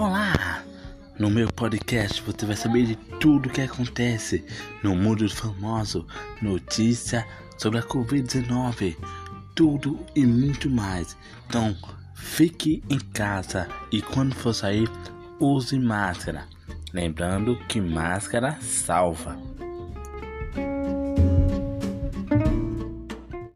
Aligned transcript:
Olá! 0.00 0.64
No 1.18 1.28
meu 1.28 1.52
podcast 1.52 2.22
você 2.22 2.46
vai 2.46 2.56
saber 2.56 2.86
de 2.86 2.96
tudo 2.96 3.50
o 3.50 3.52
que 3.52 3.60
acontece 3.60 4.42
no 4.82 4.96
mundo 4.96 5.28
famoso, 5.28 6.06
notícia 6.40 7.26
sobre 7.58 7.80
a 7.80 7.82
Covid-19, 7.82 8.96
tudo 9.54 10.00
e 10.16 10.24
muito 10.24 10.70
mais. 10.70 11.18
Então, 11.46 11.76
fique 12.14 12.82
em 12.88 12.98
casa 12.98 13.68
e 13.92 14.00
quando 14.00 14.34
for 14.34 14.54
sair, 14.54 14.88
use 15.38 15.78
máscara. 15.78 16.48
Lembrando 16.94 17.58
que 17.68 17.78
máscara 17.78 18.56
salva. 18.62 19.49